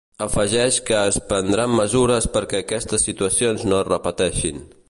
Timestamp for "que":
0.87-1.01